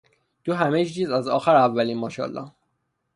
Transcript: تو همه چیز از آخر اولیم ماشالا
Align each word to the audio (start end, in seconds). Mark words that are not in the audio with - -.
تو 0.43 0.53
همه 0.53 0.85
چیز 0.85 1.09
از 1.09 1.27
آخر 1.27 1.55
اولیم 1.55 1.97
ماشالا 1.97 2.51